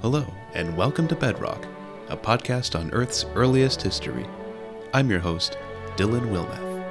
Hello, 0.00 0.24
and 0.54 0.76
welcome 0.76 1.08
to 1.08 1.16
Bedrock, 1.16 1.66
a 2.06 2.16
podcast 2.16 2.78
on 2.78 2.88
Earth's 2.92 3.24
earliest 3.34 3.82
history. 3.82 4.24
I'm 4.94 5.10
your 5.10 5.18
host, 5.18 5.58
Dylan 5.96 6.30
Wilmeth. 6.30 6.86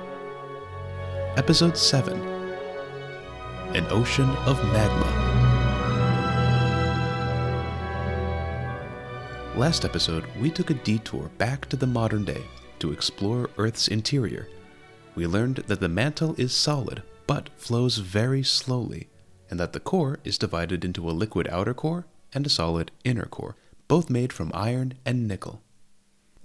Episode 1.38 1.78
7 1.78 2.22
An 3.74 3.88
Ocean 3.92 4.30
of 4.46 4.62
Magma. 4.74 5.06
Last 9.56 9.86
episode, 9.86 10.26
we 10.38 10.52
took 10.52 10.70
a 10.70 10.74
detour 10.74 11.32
back 11.38 11.66
to 11.68 11.78
the 11.78 11.88
modern 11.88 12.26
day 12.26 12.44
to 12.80 12.92
explore 12.92 13.50
Earth's 13.58 13.88
interior. 13.88 14.50
We 15.16 15.28
learned 15.28 15.64
that 15.68 15.80
the 15.80 15.88
mantle 15.88 16.36
is 16.38 16.54
solid, 16.54 17.04
but 17.26 17.48
flows 17.56 18.00
very 18.00 18.44
slowly, 18.44 19.08
and 19.50 19.58
that 19.62 19.72
the 19.72 19.80
core 19.80 20.20
is 20.26 20.38
divided 20.38 20.84
into 20.84 21.10
a 21.10 21.12
liquid 21.12 21.48
outer 21.48 21.74
core 21.74 22.06
and 22.34 22.46
a 22.46 22.50
solid 22.50 22.92
inner 23.04 23.26
core, 23.26 23.56
both 23.88 24.10
made 24.10 24.34
from 24.34 24.52
iron 24.54 24.96
and 25.06 25.28
nickel. 25.28 25.62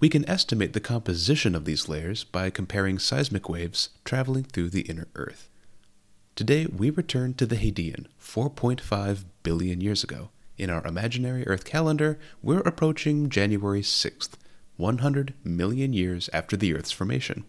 We 0.01 0.09
can 0.09 0.29
estimate 0.29 0.73
the 0.73 0.81
composition 0.81 1.55
of 1.55 1.65
these 1.65 1.89
layers 1.89 2.25
by 2.25 2.51
comparing 2.51 2.99
seismic 2.99 3.49
waves 3.49 3.91
traveling 4.05 4.45
through 4.45 4.71
the 4.71 4.81
inner 4.83 5.07
Earth. 5.15 5.49
Today, 6.35 6.67
we 6.67 6.91
return 6.91 7.35
to 7.35 7.47
the 7.47 7.57
Hadean, 7.57 8.07
4.5 8.21 9.25
billion 9.43 9.81
years 9.81 10.03
ago. 10.03 10.31
In 10.59 10.71
our 10.71 10.85
imaginary 10.87 11.47
Earth 11.47 11.65
calendar, 11.65 12.19
we're 12.43 12.61
approaching 12.61 13.29
January 13.29 13.83
6th, 13.83 14.31
100 14.77 15.35
million 15.45 15.93
years 15.93 16.29
after 16.33 16.57
the 16.57 16.75
Earth's 16.75 16.91
formation. 16.91 17.45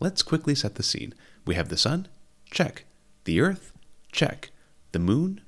Let's 0.00 0.22
quickly 0.22 0.54
set 0.54 0.74
the 0.74 0.82
scene. 0.82 1.14
We 1.44 1.54
have 1.54 1.68
the 1.68 1.76
Sun? 1.76 2.08
Check. 2.50 2.84
The 3.24 3.40
Earth? 3.40 3.72
Check. 4.10 4.50
The 4.92 4.98
Moon? 4.98 5.42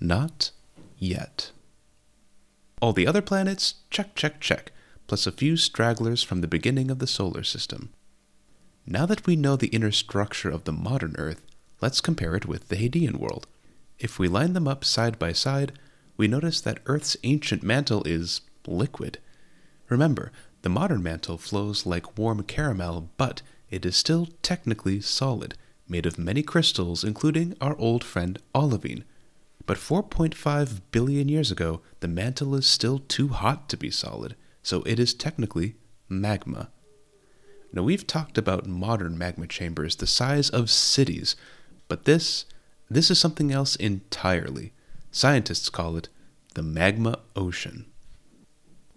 Not 0.00 0.52
yet. 0.98 1.50
All 2.80 2.92
the 2.92 3.06
other 3.06 3.22
planets, 3.22 3.74
check, 3.90 4.14
check, 4.14 4.40
check, 4.40 4.72
plus 5.06 5.26
a 5.26 5.32
few 5.32 5.56
stragglers 5.56 6.22
from 6.22 6.40
the 6.40 6.48
beginning 6.48 6.90
of 6.90 6.98
the 6.98 7.06
solar 7.06 7.42
system. 7.42 7.90
Now 8.86 9.06
that 9.06 9.26
we 9.26 9.34
know 9.34 9.56
the 9.56 9.68
inner 9.68 9.92
structure 9.92 10.50
of 10.50 10.64
the 10.64 10.72
modern 10.72 11.14
Earth, 11.18 11.42
let's 11.80 12.00
compare 12.00 12.36
it 12.36 12.46
with 12.46 12.68
the 12.68 12.76
Hadean 12.76 13.16
world. 13.16 13.46
If 13.98 14.18
we 14.18 14.28
line 14.28 14.52
them 14.52 14.68
up 14.68 14.84
side 14.84 15.18
by 15.18 15.32
side, 15.32 15.72
we 16.16 16.28
notice 16.28 16.60
that 16.60 16.80
Earth's 16.86 17.16
ancient 17.24 17.62
mantle 17.62 18.02
is 18.04 18.42
liquid. 18.66 19.18
Remember, 19.88 20.30
the 20.62 20.68
modern 20.68 21.02
mantle 21.02 21.38
flows 21.38 21.86
like 21.86 22.18
warm 22.18 22.42
caramel, 22.42 23.10
but 23.16 23.42
it 23.70 23.86
is 23.86 23.96
still 23.96 24.28
technically 24.42 25.00
solid, 25.00 25.54
made 25.88 26.06
of 26.06 26.18
many 26.18 26.42
crystals, 26.42 27.04
including 27.04 27.56
our 27.60 27.76
old 27.78 28.04
friend 28.04 28.38
olivine, 28.54 29.04
but 29.66 29.76
4.5 29.76 30.80
billion 30.92 31.28
years 31.28 31.50
ago, 31.50 31.80
the 32.00 32.08
mantle 32.08 32.54
is 32.54 32.66
still 32.66 33.00
too 33.00 33.28
hot 33.28 33.68
to 33.68 33.76
be 33.76 33.90
solid, 33.90 34.36
so 34.62 34.82
it 34.82 34.98
is 35.00 35.12
technically 35.12 35.74
magma. 36.08 36.70
Now, 37.72 37.82
we've 37.82 38.06
talked 38.06 38.38
about 38.38 38.66
modern 38.66 39.18
magma 39.18 39.48
chambers 39.48 39.96
the 39.96 40.06
size 40.06 40.48
of 40.50 40.70
cities, 40.70 41.34
but 41.88 42.04
this, 42.04 42.46
this 42.88 43.10
is 43.10 43.18
something 43.18 43.50
else 43.52 43.76
entirely. 43.76 44.72
Scientists 45.10 45.68
call 45.68 45.96
it 45.96 46.08
the 46.54 46.62
magma 46.62 47.18
ocean. 47.34 47.86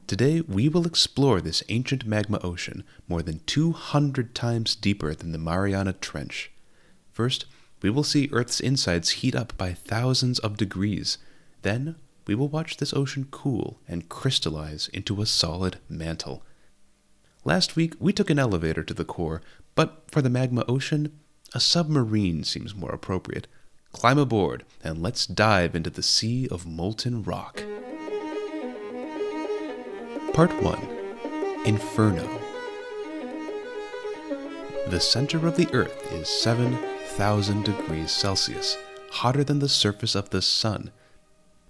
Today, 0.05 0.41
we 0.41 0.69
will 0.69 0.87
explore 0.87 1.41
this 1.41 1.61
ancient 1.69 2.05
magma 2.05 2.39
ocean 2.43 2.83
more 3.07 3.21
than 3.21 3.41
200 3.45 4.33
times 4.33 4.75
deeper 4.75 5.13
than 5.13 5.31
the 5.31 5.37
Mariana 5.37 5.93
Trench. 5.93 6.51
First, 7.11 7.45
we 7.81 7.89
will 7.89 8.03
see 8.03 8.29
Earth's 8.31 8.59
insides 8.59 9.09
heat 9.09 9.35
up 9.35 9.57
by 9.57 9.73
thousands 9.73 10.39
of 10.39 10.57
degrees. 10.57 11.17
Then 11.61 11.95
we 12.27 12.35
will 12.35 12.47
watch 12.47 12.77
this 12.77 12.93
ocean 12.93 13.27
cool 13.31 13.79
and 13.87 14.09
crystallize 14.09 14.89
into 14.89 15.21
a 15.21 15.25
solid 15.25 15.79
mantle. 15.87 16.43
Last 17.45 17.75
week, 17.75 17.93
we 17.99 18.13
took 18.13 18.29
an 18.29 18.39
elevator 18.39 18.83
to 18.83 18.93
the 18.93 19.05
core, 19.05 19.41
but 19.75 20.03
for 20.07 20.21
the 20.21 20.29
magma 20.29 20.65
ocean, 20.67 21.19
a 21.53 21.59
submarine 21.59 22.43
seems 22.43 22.75
more 22.75 22.91
appropriate. 22.91 23.47
Climb 23.91 24.19
aboard 24.19 24.65
and 24.83 25.01
let's 25.01 25.25
dive 25.25 25.73
into 25.73 25.89
the 25.89 26.03
sea 26.03 26.47
of 26.49 26.67
molten 26.67 27.23
rock. 27.23 27.63
Part 30.33 30.53
1 30.61 31.65
Inferno 31.65 32.39
The 34.87 34.99
center 34.99 35.47
of 35.47 35.57
the 35.57 35.67
Earth 35.73 36.11
is 36.13 36.29
7 36.29 36.77
thousand 37.09 37.65
degrees 37.65 38.11
Celsius, 38.11 38.77
hotter 39.11 39.43
than 39.43 39.59
the 39.59 39.67
surface 39.67 40.15
of 40.15 40.29
the 40.29 40.41
sun. 40.41 40.91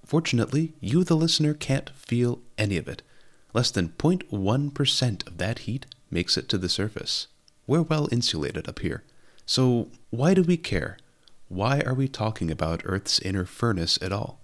Fortunately, 0.05 0.73
you, 0.79 1.03
the 1.03 1.15
listener, 1.15 1.53
can't 1.53 1.89
feel 1.91 2.39
any 2.57 2.77
of 2.77 2.87
it. 2.87 3.01
Less 3.53 3.71
than 3.71 3.89
0.1% 3.89 5.27
of 5.27 5.37
that 5.37 5.59
heat 5.59 5.85
makes 6.11 6.37
it 6.37 6.49
to 6.49 6.57
the 6.57 6.69
surface. 6.69 7.27
We're 7.65 7.81
well 7.81 8.09
insulated 8.11 8.67
up 8.67 8.79
here. 8.79 9.03
So, 9.45 9.89
why 10.09 10.33
do 10.33 10.43
we 10.43 10.57
care? 10.57 10.97
Why 11.47 11.81
are 11.81 11.95
we 11.95 12.07
talking 12.07 12.51
about 12.51 12.83
Earth's 12.85 13.19
inner 13.19 13.45
furnace 13.45 13.97
at 14.01 14.11
all? 14.11 14.39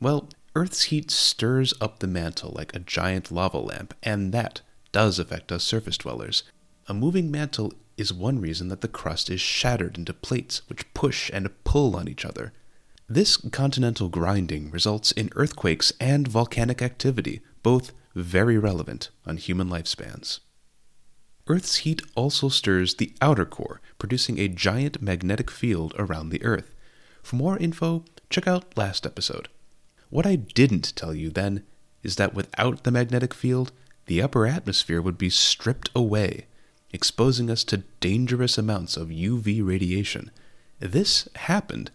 Well, 0.00 0.28
Earth's 0.54 0.84
heat 0.84 1.10
stirs 1.10 1.72
up 1.80 2.00
the 2.00 2.06
mantle 2.06 2.52
like 2.54 2.74
a 2.74 2.80
giant 2.80 3.30
lava 3.30 3.58
lamp, 3.58 3.94
and 4.02 4.32
that 4.32 4.60
does 4.92 5.18
affect 5.18 5.52
us 5.52 5.64
surface 5.64 5.96
dwellers. 5.96 6.42
A 6.88 6.94
moving 6.94 7.30
mantle 7.30 7.72
is 8.00 8.12
one 8.12 8.40
reason 8.40 8.68
that 8.68 8.80
the 8.80 8.88
crust 8.88 9.28
is 9.28 9.40
shattered 9.40 9.98
into 9.98 10.14
plates 10.14 10.62
which 10.68 10.92
push 10.94 11.30
and 11.32 11.50
pull 11.64 11.94
on 11.94 12.08
each 12.08 12.24
other. 12.24 12.52
This 13.08 13.36
continental 13.36 14.08
grinding 14.08 14.70
results 14.70 15.12
in 15.12 15.30
earthquakes 15.36 15.92
and 16.00 16.26
volcanic 16.26 16.80
activity, 16.80 17.42
both 17.62 17.92
very 18.14 18.56
relevant 18.56 19.10
on 19.26 19.36
human 19.36 19.68
lifespans. 19.68 20.40
Earth's 21.46 21.78
heat 21.78 22.00
also 22.14 22.48
stirs 22.48 22.94
the 22.94 23.12
outer 23.20 23.44
core, 23.44 23.80
producing 23.98 24.38
a 24.38 24.48
giant 24.48 25.02
magnetic 25.02 25.50
field 25.50 25.94
around 25.98 26.30
the 26.30 26.42
Earth. 26.42 26.74
For 27.22 27.36
more 27.36 27.58
info, 27.58 28.04
check 28.30 28.46
out 28.46 28.76
last 28.78 29.04
episode. 29.04 29.48
What 30.08 30.26
I 30.26 30.36
didn't 30.36 30.96
tell 30.96 31.14
you 31.14 31.30
then 31.30 31.64
is 32.02 32.16
that 32.16 32.34
without 32.34 32.84
the 32.84 32.90
magnetic 32.90 33.34
field, 33.34 33.72
the 34.06 34.22
upper 34.22 34.46
atmosphere 34.46 35.02
would 35.02 35.18
be 35.18 35.30
stripped 35.30 35.90
away 35.94 36.46
exposing 36.92 37.50
us 37.50 37.64
to 37.64 37.84
dangerous 38.00 38.58
amounts 38.58 38.96
of 38.96 39.08
UV 39.08 39.64
radiation. 39.66 40.30
This 40.78 41.28
happened 41.36 41.90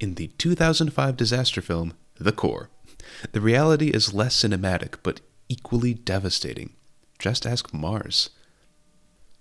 in 0.00 0.14
the 0.14 0.28
2005 0.38 1.16
disaster 1.16 1.60
film, 1.60 1.94
The 2.18 2.32
Core. 2.32 2.70
The 3.32 3.40
reality 3.40 3.88
is 3.88 4.14
less 4.14 4.36
cinematic, 4.36 4.96
but 5.02 5.20
equally 5.48 5.94
devastating. 5.94 6.74
Just 7.18 7.46
ask 7.46 7.72
Mars. 7.72 8.30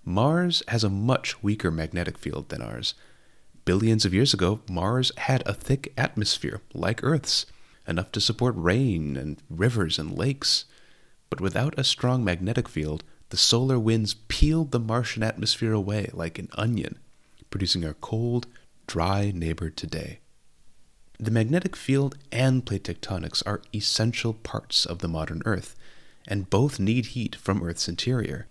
Mars 0.03 0.61
has 0.67 0.83
a 0.83 0.89
much 0.89 1.41
weaker 1.41 1.71
magnetic 1.71 2.17
field 2.17 2.49
than 2.49 2.61
ours. 2.61 2.93
Billions 3.65 4.05
of 4.05 4.13
years 4.13 4.33
ago, 4.33 4.61
Mars 4.69 5.11
had 5.17 5.41
a 5.45 5.53
thick 5.53 5.91
atmosphere, 5.97 6.61
like 6.73 7.03
Earth's, 7.03 7.47
enough 7.87 8.11
to 8.11 8.21
support 8.21 8.53
rain 8.55 9.17
and 9.17 9.41
rivers 9.49 9.97
and 9.97 10.15
lakes. 10.15 10.65
But 11.29 11.41
without 11.41 11.77
a 11.77 11.83
strong 11.83 12.23
magnetic 12.23 12.69
field, 12.69 13.03
the 13.29 13.37
solar 13.37 13.79
winds 13.79 14.13
peeled 14.27 14.71
the 14.71 14.79
Martian 14.79 15.23
atmosphere 15.23 15.73
away 15.73 16.09
like 16.13 16.37
an 16.37 16.49
onion, 16.53 16.99
producing 17.49 17.85
our 17.85 17.95
cold, 17.95 18.47
dry 18.87 19.31
neighbor 19.33 19.69
today. 19.69 20.19
The 21.17 21.31
magnetic 21.31 21.75
field 21.75 22.17
and 22.31 22.65
plate 22.65 22.83
tectonics 22.83 23.41
are 23.45 23.61
essential 23.73 24.33
parts 24.33 24.85
of 24.85 24.99
the 24.99 25.07
modern 25.07 25.41
Earth, 25.45 25.75
and 26.27 26.49
both 26.49 26.79
need 26.79 27.07
heat 27.07 27.35
from 27.35 27.63
Earth's 27.63 27.87
interior. 27.87 28.47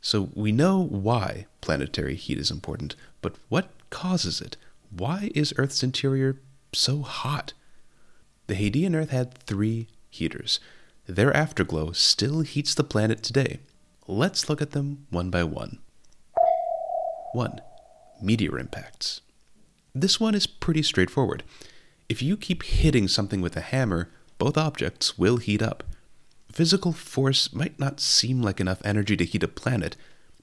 So 0.00 0.30
we 0.34 0.52
know 0.52 0.82
why 0.82 1.46
planetary 1.60 2.14
heat 2.14 2.38
is 2.38 2.50
important, 2.50 2.96
but 3.22 3.36
what 3.48 3.70
causes 3.90 4.40
it? 4.40 4.56
Why 4.90 5.30
is 5.34 5.54
Earth's 5.56 5.82
interior 5.82 6.40
so 6.72 7.02
hot? 7.02 7.54
The 8.46 8.54
Hadean 8.54 8.94
Earth 8.94 9.10
had 9.10 9.34
three 9.34 9.88
heaters. 10.10 10.60
Their 11.06 11.34
afterglow 11.36 11.92
still 11.92 12.42
heats 12.42 12.74
the 12.74 12.84
planet 12.84 13.22
today, 13.22 13.60
Let's 14.08 14.48
look 14.48 14.62
at 14.62 14.70
them 14.70 15.06
one 15.10 15.30
by 15.30 15.42
one. 15.42 15.80
1. 17.32 17.60
Meteor 18.22 18.56
impacts. 18.56 19.20
This 19.94 20.20
one 20.20 20.36
is 20.36 20.46
pretty 20.46 20.82
straightforward. 20.82 21.42
If 22.08 22.22
you 22.22 22.36
keep 22.36 22.62
hitting 22.62 23.08
something 23.08 23.40
with 23.40 23.56
a 23.56 23.60
hammer, 23.60 24.08
both 24.38 24.56
objects 24.56 25.18
will 25.18 25.38
heat 25.38 25.60
up. 25.60 25.82
Physical 26.52 26.92
force 26.92 27.52
might 27.52 27.80
not 27.80 27.98
seem 27.98 28.42
like 28.42 28.60
enough 28.60 28.80
energy 28.84 29.16
to 29.16 29.24
heat 29.24 29.42
a 29.42 29.48
planet, 29.48 29.96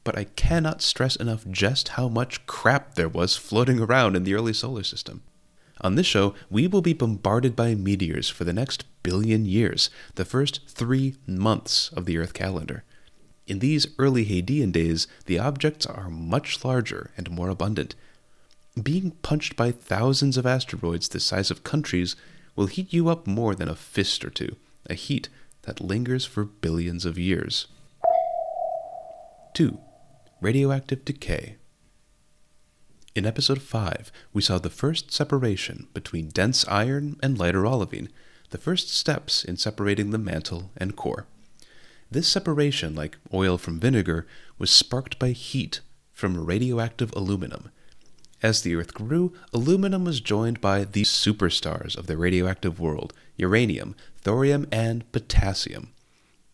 but 0.03 0.17
I 0.17 0.25
cannot 0.25 0.81
stress 0.81 1.15
enough 1.15 1.45
just 1.49 1.89
how 1.89 2.09
much 2.09 2.45
crap 2.45 2.95
there 2.95 3.07
was 3.07 3.37
floating 3.37 3.79
around 3.79 4.17
in 4.17 4.25
the 4.25 4.33
early 4.33 4.53
solar 4.53 4.83
system. 4.83 5.21
On 5.79 5.95
this 5.95 6.05
show, 6.05 6.35
we 6.49 6.67
will 6.67 6.81
be 6.81 6.93
bombarded 6.93 7.55
by 7.55 7.75
meteors 7.75 8.29
for 8.29 8.43
the 8.43 8.53
next 8.53 8.83
billion 9.03 9.45
years, 9.45 9.89
the 10.15 10.25
first 10.25 10.59
three 10.67 11.15
months 11.25 11.89
of 11.93 12.05
the 12.05 12.17
Earth 12.17 12.33
calendar. 12.33 12.83
In 13.45 13.59
these 13.59 13.87
early 13.99 14.25
Hadean 14.25 14.71
days, 14.71 15.07
the 15.25 15.39
objects 15.39 15.85
are 15.85 16.09
much 16.09 16.63
larger 16.63 17.11
and 17.17 17.29
more 17.29 17.49
abundant. 17.49 17.95
Being 18.81 19.11
punched 19.21 19.55
by 19.55 19.71
thousands 19.71 20.37
of 20.37 20.45
asteroids 20.45 21.09
the 21.09 21.19
size 21.19 21.51
of 21.51 21.63
countries, 21.63 22.15
will 22.55 22.67
heat 22.67 22.93
you 22.93 23.09
up 23.09 23.27
more 23.27 23.55
than 23.55 23.69
a 23.69 23.75
fist 23.75 24.23
or 24.23 24.29
two, 24.29 24.55
a 24.89 24.93
heat 24.93 25.29
that 25.63 25.81
lingers 25.81 26.25
for 26.25 26.45
billions 26.45 27.05
of 27.05 27.17
years. 27.17 27.67
2. 29.53 29.77
Radioactive 30.41 31.05
decay. 31.05 31.55
In 33.15 33.25
episode 33.25 33.61
5, 33.61 34.11
we 34.33 34.41
saw 34.41 34.57
the 34.57 34.69
first 34.69 35.11
separation 35.11 35.87
between 35.93 36.29
dense 36.29 36.67
iron 36.67 37.17
and 37.21 37.37
lighter 37.37 37.65
olivine, 37.65 38.09
the 38.49 38.57
first 38.57 38.89
steps 38.89 39.43
in 39.43 39.57
separating 39.57 40.09
the 40.09 40.17
mantle 40.17 40.71
and 40.75 40.95
core. 40.95 41.27
This 42.13 42.27
separation, 42.27 42.93
like 42.93 43.17
oil 43.33 43.57
from 43.57 43.79
vinegar, 43.79 44.27
was 44.59 44.69
sparked 44.69 45.17
by 45.17 45.31
heat 45.31 45.81
from 46.11 46.45
radioactive 46.45 47.11
aluminum. 47.15 47.71
As 48.43 48.61
the 48.61 48.75
Earth 48.75 48.93
grew, 48.93 49.33
aluminum 49.51 50.05
was 50.05 50.21
joined 50.21 50.61
by 50.61 50.83
the 50.83 51.01
superstars 51.05 51.97
of 51.97 52.05
the 52.05 52.15
radioactive 52.15 52.79
world 52.79 53.13
uranium, 53.35 53.95
thorium, 54.21 54.67
and 54.71 55.11
potassium. 55.11 55.89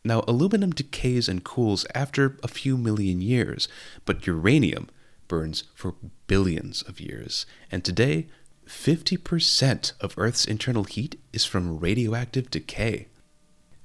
Now, 0.02 0.24
aluminum 0.30 0.72
decays 0.72 1.28
and 1.28 1.44
cools 1.44 1.86
after 1.94 2.38
a 2.42 2.48
few 2.48 2.78
million 2.78 3.22
years, 3.22 3.68
but 4.06 4.26
uranium 4.26 4.88
burns 5.28 5.66
for 5.76 5.96
billions 6.28 6.84
of 6.84 7.02
years, 7.02 7.46
and 7.70 7.84
today, 7.84 8.30
50% 8.66 9.92
of 10.00 10.14
Earth's 10.18 10.46
internal 10.46 10.86
heat 10.86 11.20
is 11.34 11.44
from 11.44 11.82
radioactive 11.82 12.50
decay. 12.50 13.09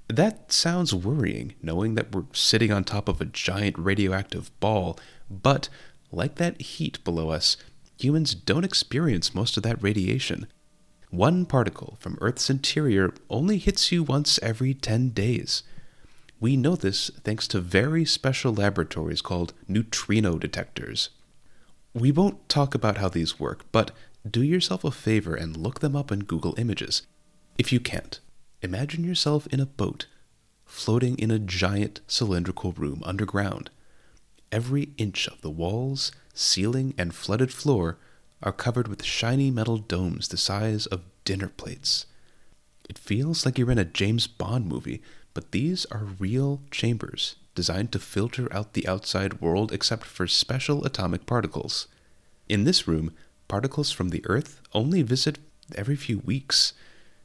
That 0.09 0.53
sounds 0.53 0.95
worrying, 0.95 1.55
knowing 1.63 1.95
that 1.95 2.15
we're 2.15 2.25
sitting 2.33 2.71
on 2.71 2.85
top 2.85 3.09
of 3.09 3.21
a 3.21 3.27
giant 3.27 3.79
radioactive 3.79 4.51
ball, 4.61 4.99
but 5.31 5.69
like 6.13 6.37
that 6.37 6.61
heat 6.61 7.03
below 7.05 7.31
us, 7.31 7.57
humans 7.99 8.35
don't 8.35 8.65
experience 8.65 9.35
most 9.35 9.57
of 9.57 9.63
that 9.63 9.83
radiation. 9.83 10.47
One 11.11 11.47
particle 11.47 11.97
from 12.01 12.19
Earth's 12.21 12.51
interior 12.51 13.15
only 13.31 13.59
hits 13.59 13.91
you 13.93 14.03
once 14.03 14.39
every 14.43 14.75
10 14.75 15.11
days. 15.11 15.63
We 16.41 16.57
know 16.57 16.77
this 16.77 17.11
thanks 17.23 17.49
to 17.49 17.61
very 17.61 18.05
special 18.05 18.53
laboratories 18.53 19.23
called 19.23 19.55
neutrino 19.69 20.39
detectors. 20.39 21.11
We 21.95 22.11
won't 22.11 22.49
talk 22.49 22.75
about 22.75 22.99
how 22.99 23.09
these 23.09 23.39
work, 23.39 23.65
but 23.73 23.93
do 24.29 24.43
yourself 24.43 24.85
a 24.85 24.91
favor 24.91 25.35
and 25.35 25.57
look 25.57 25.81
them 25.81 25.95
up 25.95 26.11
in 26.11 26.25
Google 26.25 26.55
Images. 26.59 27.03
If 27.57 27.73
you 27.73 27.79
can't, 27.79 28.19
imagine 28.65 29.05
yourself 29.05 29.47
in 29.49 29.61
a 29.61 29.67
boat, 29.67 30.07
floating 30.65 31.17
in 31.19 31.31
a 31.31 31.39
giant 31.39 32.01
cylindrical 32.09 32.73
room 32.73 33.03
underground. 33.05 33.71
Every 34.51 34.91
inch 34.97 35.29
of 35.29 35.43
the 35.43 35.51
walls, 35.51 36.11
ceiling, 36.33 36.95
and 36.97 37.15
flooded 37.15 37.53
floor 37.53 37.99
are 38.43 38.53
covered 38.53 38.89
with 38.89 39.05
shiny 39.05 39.51
metal 39.51 39.77
domes 39.77 40.29
the 40.29 40.37
size 40.37 40.87
of 40.87 41.05
dinner 41.25 41.49
plates. 41.49 42.07
It 42.89 42.99
feels 42.99 43.45
like 43.45 43.59
you're 43.59 43.71
in 43.71 43.79
a 43.79 43.85
James 43.85 44.27
Bond 44.27 44.67
movie, 44.67 45.03
but 45.35 45.53
these 45.53 45.85
are 45.87 46.17
real 46.19 46.63
chambers 46.71 47.37
designed 47.55 47.93
to 47.93 47.99
filter 47.99 48.53
out 48.53 48.73
the 48.73 48.89
outside 48.89 49.41
world 49.41 49.73
except 49.73 50.05
for 50.05 50.27
special 50.27 50.85
atomic 50.85 51.27
particles. 51.27 51.87
In 52.49 52.65
this 52.65 52.89
room, 52.89 53.13
particles 53.47 53.91
from 53.91 54.09
the 54.09 54.25
Earth 54.27 54.61
only 54.73 55.03
visit 55.03 55.39
every 55.75 55.97
few 55.97 56.19
weeks, 56.21 56.73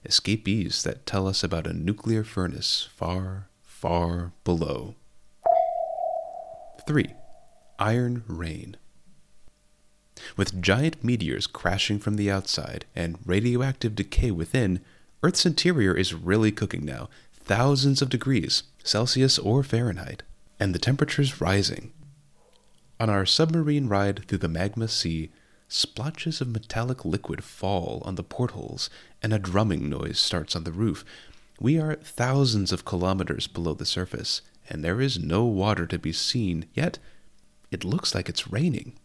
escapees 0.06 0.84
that 0.84 1.06
tell 1.06 1.28
us 1.28 1.44
about 1.44 1.68
a 1.68 1.74
nuclear 1.74 2.24
furnace 2.24 2.88
far, 2.96 3.48
far 3.62 4.31
below. 4.44 4.96
3. 6.88 7.13
Iron 7.80 8.24
Rain. 8.28 8.78
With 10.36 10.62
giant 10.62 11.04
meteors 11.04 11.48
crashing 11.48 12.00
from 12.00 12.16
the 12.16 12.30
outside 12.30 12.86
and 12.96 13.19
radioactive 13.25 13.96
decay 13.96 14.31
within, 14.31 14.81
Earth's 15.24 15.46
interior 15.46 15.96
is 15.96 16.13
really 16.13 16.52
cooking 16.52 16.86
now, 16.86 17.10
thousands 17.34 18.02
of 18.02 18.10
degrees, 18.10 18.63
Celsius 18.84 19.40
or 19.40 19.63
Fahrenheit, 19.63 20.24
and 20.60 20.74
the 20.74 20.80
temperature's 20.80 21.42
rising. 21.42 21.92
On 23.00 23.10
our 23.10 23.25
submarine 23.25 23.88
ride 23.88 24.25
through 24.28 24.40
the 24.40 24.48
magma 24.50 24.88
sea, 24.88 25.31
splotches 25.69 26.42
of 26.42 26.50
metallic 26.50 27.06
liquid 27.06 27.45
fall 27.45 28.01
on 28.04 28.16
the 28.16 28.24
portholes, 28.24 28.89
and 29.24 29.31
a 29.31 29.39
drumming 29.39 29.89
noise 29.89 30.19
starts 30.19 30.54
on 30.54 30.66
the 30.66 30.74
roof. 30.74 31.06
We 31.62 31.80
are 31.80 31.95
thousands 31.95 32.74
of 32.74 32.83
kilometers 32.83 33.48
below 33.48 33.74
the 33.74 33.86
surface, 33.86 34.42
and 34.69 34.83
there 34.83 35.00
is 35.00 35.18
no 35.18 35.45
water 35.45 35.88
to 35.88 35.98
be 35.98 36.12
seen, 36.12 36.66
yet 36.74 37.00
it 37.71 37.86
looks 37.86 38.13
like 38.13 38.27
it's 38.27 38.51
raining. 38.51 39.00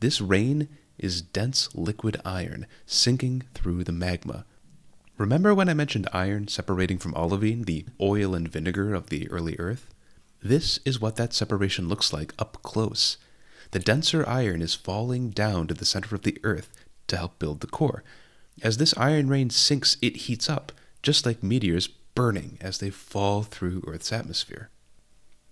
This 0.00 0.20
rain 0.20 0.68
is 0.98 1.22
dense 1.22 1.74
liquid 1.74 2.20
iron 2.26 2.66
sinking 2.84 3.44
through 3.54 3.84
the 3.84 3.92
magma, 3.92 4.44
Remember 5.18 5.54
when 5.54 5.70
I 5.70 5.74
mentioned 5.74 6.08
iron 6.12 6.46
separating 6.46 6.98
from 6.98 7.14
olivine, 7.14 7.62
the 7.62 7.86
oil 7.98 8.34
and 8.34 8.46
vinegar 8.46 8.92
of 8.94 9.08
the 9.08 9.30
early 9.30 9.56
Earth? 9.58 9.88
This 10.42 10.78
is 10.84 11.00
what 11.00 11.16
that 11.16 11.32
separation 11.32 11.88
looks 11.88 12.12
like 12.12 12.34
up 12.38 12.62
close. 12.62 13.16
The 13.72 13.78
denser 13.78 14.26
iron 14.28 14.62
is 14.62 14.74
falling 14.74 15.30
down 15.30 15.66
to 15.68 15.74
the 15.74 15.84
center 15.84 16.14
of 16.14 16.22
the 16.22 16.38
Earth 16.42 16.70
to 17.08 17.16
help 17.16 17.38
build 17.38 17.60
the 17.60 17.66
core. 17.66 18.02
As 18.62 18.76
this 18.76 18.96
iron 18.96 19.28
rain 19.28 19.50
sinks, 19.50 19.96
it 20.00 20.16
heats 20.16 20.48
up, 20.48 20.72
just 21.02 21.26
like 21.26 21.42
meteors 21.42 21.88
burning 21.88 22.58
as 22.60 22.78
they 22.78 22.90
fall 22.90 23.42
through 23.42 23.84
Earth's 23.86 24.12
atmosphere. 24.12 24.70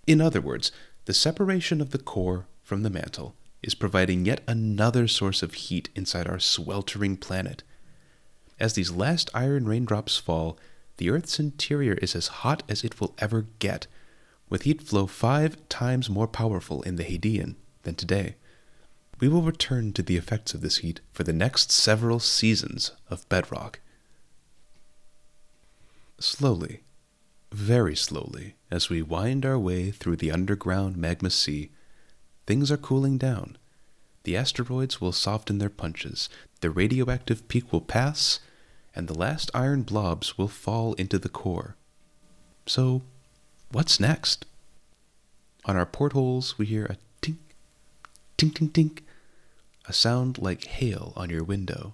In 0.07 0.21
other 0.21 0.41
words, 0.41 0.71
the 1.05 1.13
separation 1.13 1.81
of 1.81 1.91
the 1.91 1.99
core 1.99 2.47
from 2.63 2.83
the 2.83 2.89
mantle 2.89 3.35
is 3.61 3.75
providing 3.75 4.25
yet 4.25 4.41
another 4.47 5.07
source 5.07 5.43
of 5.43 5.53
heat 5.53 5.89
inside 5.95 6.27
our 6.27 6.39
sweltering 6.39 7.17
planet. 7.17 7.63
As 8.59 8.73
these 8.73 8.91
last 8.91 9.29
iron 9.33 9.65
raindrops 9.65 10.17
fall, 10.17 10.57
the 10.97 11.09
Earth's 11.09 11.39
interior 11.39 11.93
is 11.95 12.15
as 12.15 12.27
hot 12.27 12.63
as 12.69 12.83
it 12.83 12.99
will 12.99 13.13
ever 13.19 13.45
get, 13.59 13.87
with 14.49 14.63
heat 14.63 14.81
flow 14.81 15.07
five 15.07 15.57
times 15.69 16.09
more 16.09 16.27
powerful 16.27 16.81
in 16.83 16.95
the 16.95 17.03
Hadean 17.03 17.55
than 17.85 17.95
today. 17.95 18.35
We 19.19 19.29
will 19.29 19.41
return 19.41 19.93
to 19.93 20.03
the 20.03 20.17
effects 20.17 20.53
of 20.53 20.61
this 20.61 20.77
heat 20.77 20.99
for 21.13 21.23
the 21.23 21.33
next 21.33 21.71
several 21.71 22.19
seasons 22.19 22.91
of 23.09 23.27
bedrock. 23.29 23.79
Slowly, 26.19 26.81
very 27.51 27.95
slowly, 27.95 28.55
as 28.69 28.89
we 28.89 29.01
wind 29.01 29.45
our 29.45 29.57
way 29.57 29.91
through 29.91 30.17
the 30.17 30.31
underground 30.31 30.97
magma 30.97 31.29
sea, 31.29 31.71
things 32.45 32.69
are 32.71 32.77
cooling 32.77 33.17
down. 33.17 33.57
The 34.23 34.35
asteroids 34.35 34.99
will 34.99 35.13
soften 35.13 35.59
their 35.59 35.69
punches, 35.69 36.27
the 36.59 36.69
radioactive 36.69 37.47
peak 37.47 37.71
will 37.71 37.81
pass, 37.81 38.39
and 38.95 39.07
the 39.07 39.17
last 39.17 39.51
iron 39.53 39.83
blobs 39.83 40.37
will 40.37 40.47
fall 40.47 40.93
into 40.93 41.19
the 41.19 41.29
core. 41.29 41.75
So, 42.65 43.03
what's 43.71 43.99
next? 43.99 44.45
On 45.65 45.75
our 45.75 45.85
portholes, 45.85 46.57
we 46.57 46.65
hear 46.65 46.85
a 46.85 46.97
tink, 48.37 48.53
tink, 48.53 48.71
tink, 48.71 48.99
a 49.87 49.93
sound 49.93 50.37
like 50.37 50.65
hail 50.65 51.13
on 51.15 51.29
your 51.29 51.43
window. 51.43 51.93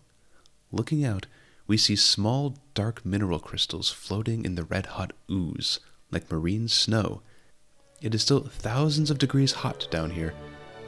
Looking 0.71 1.05
out, 1.05 1.27
we 1.67 1.77
see 1.77 1.95
small, 1.95 2.55
dark 2.73 3.05
mineral 3.05 3.39
crystals 3.39 3.91
floating 3.91 4.45
in 4.45 4.55
the 4.55 4.63
red 4.63 4.87
hot 4.87 5.13
ooze, 5.29 5.79
like 6.09 6.31
marine 6.31 6.67
snow. 6.67 7.21
It 8.01 8.15
is 8.15 8.23
still 8.23 8.41
thousands 8.41 9.11
of 9.11 9.19
degrees 9.19 9.51
hot 9.51 9.87
down 9.91 10.09
here, 10.09 10.33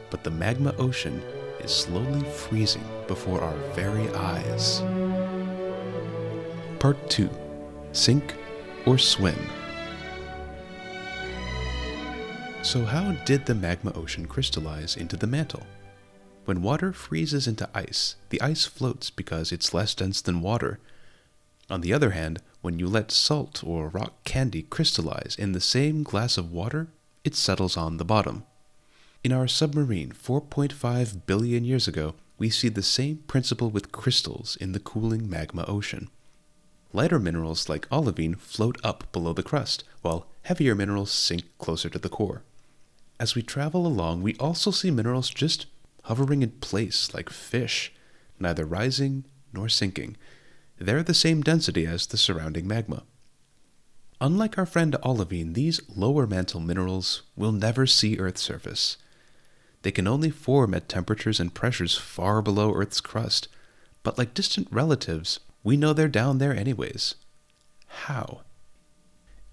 but 0.10 0.24
the 0.24 0.32
magma 0.32 0.74
ocean 0.78 1.22
is 1.60 1.72
slowly 1.72 2.24
freezing 2.32 2.84
before 3.08 3.42
our 3.42 3.56
very 3.74 4.10
eyes. 4.10 4.82
Part 6.80 7.10
2 7.10 7.30
Sink 7.92 8.36
or 8.86 8.98
Swim. 8.98 9.38
So, 12.64 12.86
how 12.86 13.12
did 13.26 13.46
the 13.46 13.56
magma 13.56 13.92
ocean 13.94 14.26
crystallize 14.26 14.96
into 14.96 15.18
the 15.18 15.28
mantle? 15.28 15.68
When 16.46 16.62
water 16.62 16.94
freezes 16.94 17.46
into 17.46 17.70
ice, 17.76 18.16
the 18.30 18.42
ice 18.42 18.66
floats 18.66 19.10
because 19.10 19.52
it's 19.52 19.74
less 19.74 19.94
dense 19.94 20.22
than 20.22 20.42
water. 20.42 20.80
On 21.70 21.82
the 21.82 21.92
other 21.92 22.12
hand, 22.12 22.42
when 22.62 22.80
you 22.80 22.88
let 22.88 23.12
salt 23.12 23.66
or 23.66 23.90
rock 23.90 24.24
candy 24.24 24.64
crystallize 24.64 25.36
in 25.38 25.52
the 25.52 25.60
same 25.60 26.04
glass 26.04 26.38
of 26.38 26.54
water, 26.54 26.88
it 27.26 27.36
settles 27.36 27.76
on 27.76 27.98
the 27.98 28.06
bottom. 28.06 28.46
In 29.26 29.34
our 29.34 29.48
submarine 29.48 30.14
4.5 30.14 31.26
billion 31.26 31.66
years 31.66 31.90
ago, 31.90 32.16
we 32.38 32.50
see 32.50 32.70
the 32.70 32.82
same 32.82 33.18
principle 33.28 33.72
with 33.72 33.92
crystals 33.92 34.56
in 34.56 34.72
the 34.72 34.80
cooling 34.80 35.30
magma 35.30 35.66
ocean. 35.68 36.10
Lighter 36.94 37.20
minerals 37.20 37.68
like 37.68 37.92
olivine 37.92 38.36
float 38.36 38.80
up 38.86 39.12
below 39.12 39.34
the 39.34 39.44
crust, 39.44 39.84
while 40.02 40.28
heavier 40.44 40.76
minerals 40.76 41.12
sink 41.12 41.44
closer 41.58 41.90
to 41.90 42.00
the 42.00 42.10
core. 42.10 42.44
As 43.24 43.36
we 43.36 43.42
travel 43.42 43.88
along, 43.88 44.22
we 44.22 44.36
also 44.36 44.70
see 44.70 44.92
minerals 44.92 45.30
just 45.30 45.68
hovering 46.04 46.44
in 46.44 46.52
place 46.60 47.14
like 47.14 47.30
fish, 47.30 47.94
neither 48.38 48.66
rising 48.66 49.24
nor 49.54 49.70
sinking. 49.70 50.18
They're 50.78 51.04
the 51.04 51.14
same 51.14 51.42
density 51.42 51.86
as 51.86 52.06
the 52.06 52.18
surrounding 52.18 52.68
magma. 52.68 53.04
Unlike 54.20 54.58
our 54.58 54.66
friend 54.66 54.98
olivine, 55.06 55.54
these 55.54 55.80
lower 55.88 56.28
mantle 56.28 56.60
minerals 56.60 57.22
will 57.38 57.54
never 57.54 57.88
see 57.88 58.20
Earth's 58.20 58.42
surface. 58.42 58.98
They 59.84 59.92
can 59.92 60.06
only 60.06 60.30
form 60.30 60.74
at 60.74 60.90
temperatures 60.90 61.40
and 61.40 61.54
pressures 61.54 61.98
far 61.98 62.42
below 62.42 62.74
Earth's 62.74 63.00
crust, 63.00 63.48
but 64.04 64.18
like 64.18 64.34
distant 64.34 64.68
relatives, 64.70 65.40
we 65.64 65.78
know 65.78 65.94
they're 65.94 66.10
down 66.10 66.40
there 66.40 66.54
anyways. 66.54 67.16
How? 67.88 68.42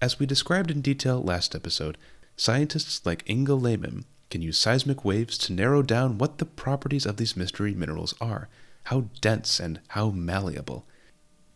As 0.01 0.19
we 0.19 0.25
described 0.25 0.71
in 0.71 0.81
detail 0.81 1.23
last 1.23 1.55
episode, 1.55 1.97
scientists 2.41 3.05
like 3.05 3.21
Inge 3.27 3.49
Lehmann 3.49 4.03
can 4.31 4.41
use 4.41 4.57
seismic 4.57 5.05
waves 5.05 5.37
to 5.37 5.53
narrow 5.53 5.83
down 5.83 6.17
what 6.17 6.39
the 6.39 6.45
properties 6.45 7.05
of 7.05 7.17
these 7.17 7.37
mystery 7.37 7.75
minerals 7.75 8.15
are, 8.19 8.49
how 8.85 9.05
dense 9.21 9.59
and 9.59 9.79
how 9.89 10.09
malleable. 10.09 10.83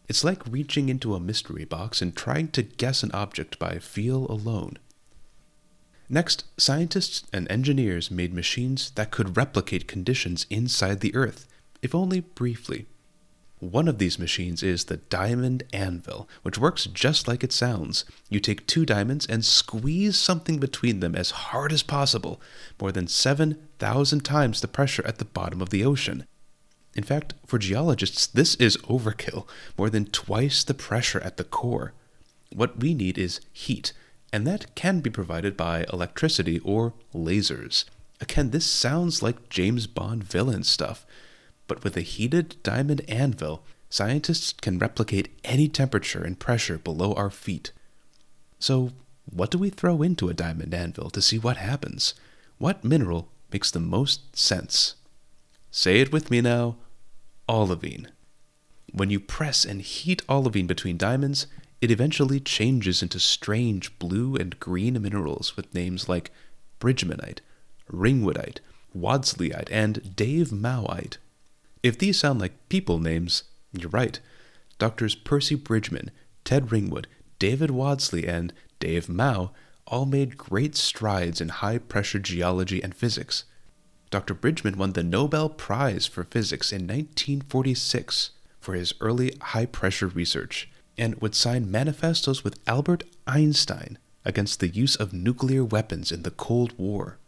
It's 0.08 0.24
like 0.24 0.46
reaching 0.46 0.88
into 0.90 1.16
a 1.16 1.20
mystery 1.20 1.66
box 1.66 2.04
and 2.04 2.16
trying 2.16 2.50
to 2.50 2.62
guess 2.62 3.02
an 3.02 3.10
object 3.14 3.58
by 3.58 3.80
feel 3.80 4.28
alone. 4.28 4.78
Next, 6.08 6.44
scientists 6.56 7.24
and 7.34 7.50
engineers 7.50 8.12
made 8.12 8.32
machines 8.32 8.92
that 8.92 9.10
could 9.10 9.36
replicate 9.36 9.88
conditions 9.88 10.46
inside 10.52 11.00
the 11.00 11.16
Earth, 11.16 11.48
if 11.82 11.96
only 11.96 12.20
briefly. 12.20 12.86
One 13.60 13.88
of 13.88 14.00
these 14.00 14.20
machines 14.20 14.62
is 14.62 14.86
the 14.86 14.98
diamond 14.98 15.64
anvil, 15.72 16.28
which 16.42 16.58
works 16.58 16.86
just 16.86 17.28
like 17.28 17.44
it 17.44 17.54
sounds. 17.54 18.04
You 18.30 18.40
take 18.40 18.68
two 18.68 18.86
diamonds 18.86 19.26
and 19.26 19.46
squeeze 19.46 20.18
something 20.18 20.60
between 20.60 21.00
them 21.00 21.16
as 21.16 21.32
hard 21.32 21.72
as 21.72 21.82
possible, 21.82 22.42
more 22.82 22.92
than 22.92 23.08
7,000 23.08 24.20
times 24.26 24.60
the 24.60 24.68
pressure 24.68 25.06
at 25.08 25.20
the 25.20 25.26
bottom 25.26 25.62
of 25.62 25.70
the 25.70 25.86
ocean. 25.86 26.26
In 26.96 27.04
fact, 27.04 27.34
for 27.46 27.58
geologists, 27.58 28.28
this 28.28 28.56
is 28.56 28.78
overkill, 28.78 29.48
more 29.78 29.90
than 29.90 30.06
twice 30.06 30.64
the 30.64 30.74
pressure 30.74 31.22
at 31.22 31.38
the 31.38 31.44
core. 31.44 31.94
What 32.54 32.80
we 32.80 32.94
need 32.94 33.18
is 33.18 33.40
heat, 33.54 33.94
and 34.34 34.46
that 34.46 34.76
can 34.76 35.00
be 35.00 35.10
provided 35.10 35.56
by 35.56 35.86
electricity 35.92 36.60
or 36.60 36.94
lasers. 37.14 37.86
Again, 38.22 38.52
this 38.52 38.66
sounds 38.66 39.22
like 39.22 39.50
James 39.50 39.88
Bond 39.88 40.24
villain 40.24 40.64
stuff, 40.64 41.06
but 41.68 41.84
with 41.84 41.98
a 41.98 42.02
heated 42.02 42.56
diamond 42.64 43.02
anvil, 43.08 43.64
scientists 43.90 44.54
can 44.54 44.80
replicate 44.80 45.30
any 45.44 45.68
temperature 45.68 46.24
and 46.24 46.40
pressure 46.40 46.78
below 46.78 47.14
our 47.14 47.30
feet. 47.30 47.72
So, 48.60 48.92
what 49.26 49.52
do 49.52 49.58
we 49.58 49.70
throw 49.70 50.02
into 50.02 50.30
a 50.30 50.34
diamond 50.34 50.74
anvil 50.74 51.10
to 51.10 51.22
see 51.22 51.40
what 51.40 51.58
happens? 51.58 52.14
What 52.58 52.84
mineral 52.84 53.30
makes 53.52 53.72
the 53.72 53.80
most 53.80 54.38
sense? 54.38 54.96
Say 55.72 56.00
it 56.00 56.12
with 56.12 56.30
me 56.30 56.42
now 56.42 56.78
olivine. 57.50 58.08
When 58.92 59.10
you 59.10 59.20
press 59.20 59.66
and 59.66 59.82
heat 59.82 60.22
olivine 60.30 60.68
between 60.68 60.98
diamonds, 60.98 61.48
it 61.82 61.92
eventually 61.92 62.40
changes 62.40 63.04
into 63.04 63.20
strange 63.20 63.98
blue 64.00 64.36
and 64.36 64.60
green 64.60 65.02
minerals 65.02 65.58
with 65.58 65.74
names 65.74 66.08
like 66.08 66.32
bridgmanite, 66.80 67.40
ringwoodite, 67.92 68.60
wadsleyite, 68.96 69.68
and 69.70 70.02
davemaoite. 70.16 71.18
If 71.86 72.00
these 72.00 72.18
sound 72.18 72.42
like 72.42 72.68
people 72.68 72.98
names, 72.98 73.44
you're 73.72 73.92
right. 73.92 74.20
Doctors 74.80 75.14
Percy 75.14 75.54
Bridgman, 75.54 76.10
Ted 76.44 76.72
Ringwood, 76.72 77.08
David 77.38 77.70
Wadsley, 77.70 78.28
and 78.28 78.52
Dave 78.80 79.08
Mao 79.08 79.52
all 79.86 80.08
made 80.08 80.36
great 80.36 80.76
strides 80.76 81.40
in 81.40 81.50
high 81.50 81.78
pressure 81.78 82.18
geology 82.18 82.82
and 82.82 82.96
physics. 82.96 83.44
Dr. 84.10 84.34
Bridgman 84.34 84.80
won 84.80 84.94
the 84.94 85.04
Nobel 85.04 85.48
Prize 85.48 86.08
for 86.08 86.24
Physics 86.24 86.72
in 86.72 86.88
1946 86.88 88.32
for 88.60 88.74
his 88.74 88.96
early 89.00 89.38
high 89.40 89.68
pressure 89.68 90.08
research 90.08 90.68
and 90.98 91.22
would 91.22 91.36
sign 91.36 91.70
manifestos 91.70 92.44
with 92.44 92.58
Albert 92.66 93.04
Einstein 93.28 94.00
against 94.26 94.60
the 94.60 94.70
use 94.70 94.96
of 94.96 95.14
nuclear 95.14 95.64
weapons 95.64 96.12
in 96.12 96.24
the 96.24 96.32
Cold 96.32 96.74
War. 96.80 97.20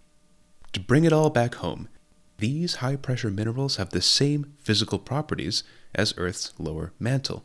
To 0.74 0.80
bring 0.80 1.04
it 1.04 1.14
all 1.14 1.30
back 1.30 1.54
home, 1.56 1.90
these 2.38 2.76
high 2.76 2.96
pressure 2.96 3.32
minerals 3.32 3.78
have 3.78 3.90
the 3.90 4.02
same 4.02 4.54
physical 4.60 5.00
properties 5.00 5.64
as 5.96 6.14
Earth's 6.18 6.54
lower 6.60 6.94
mantle, 7.00 7.44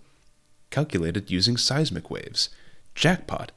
calculated 0.70 1.30
using 1.30 1.56
seismic 1.56 2.10
waves. 2.10 2.50
Jackpot! 2.94 3.52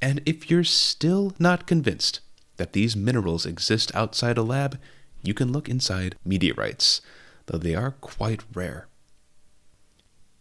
And 0.00 0.20
if 0.24 0.50
you're 0.50 0.64
still 0.64 1.32
not 1.38 1.66
convinced 1.66 2.20
that 2.56 2.72
these 2.72 2.96
minerals 2.96 3.46
exist 3.46 3.94
outside 3.94 4.38
a 4.38 4.42
lab, 4.42 4.78
you 5.22 5.34
can 5.34 5.52
look 5.52 5.68
inside 5.68 6.16
meteorites, 6.24 7.00
though 7.46 7.58
they 7.58 7.74
are 7.74 7.92
quite 7.92 8.44
rare. 8.54 8.86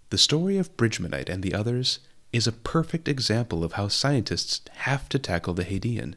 The 0.09 0.17
story 0.17 0.57
of 0.57 0.77
Bridgmanite 0.77 1.29
and 1.29 1.43
the 1.43 1.53
others 1.53 1.99
is 2.31 2.47
a 2.47 2.51
perfect 2.51 3.07
example 3.07 3.63
of 3.63 3.73
how 3.73 3.87
scientists 3.87 4.61
have 4.71 5.09
to 5.09 5.19
tackle 5.19 5.53
the 5.53 5.65
Hadean. 5.65 6.15